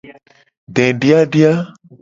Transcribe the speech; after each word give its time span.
Dediadia. 0.79 1.53